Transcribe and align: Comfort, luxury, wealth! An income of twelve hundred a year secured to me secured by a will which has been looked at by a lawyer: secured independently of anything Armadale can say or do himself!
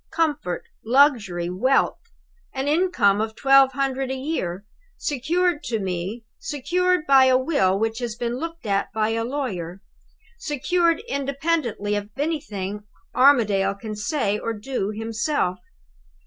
Comfort, 0.09 0.63
luxury, 0.83 1.47
wealth! 1.47 1.99
An 2.55 2.67
income 2.67 3.21
of 3.21 3.35
twelve 3.35 3.73
hundred 3.73 4.09
a 4.09 4.15
year 4.15 4.65
secured 4.97 5.61
to 5.65 5.77
me 5.77 6.25
secured 6.39 7.05
by 7.05 7.25
a 7.25 7.37
will 7.37 7.77
which 7.77 7.99
has 7.99 8.15
been 8.15 8.37
looked 8.37 8.65
at 8.65 8.91
by 8.93 9.09
a 9.09 9.23
lawyer: 9.23 9.83
secured 10.39 11.03
independently 11.07 11.93
of 11.93 12.09
anything 12.17 12.81
Armadale 13.13 13.75
can 13.75 13.95
say 13.95 14.39
or 14.39 14.53
do 14.53 14.89
himself! 14.89 15.59